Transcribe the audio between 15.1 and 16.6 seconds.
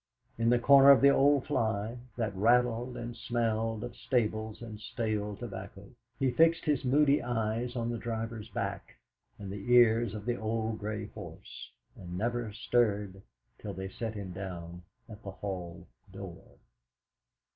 the hall door.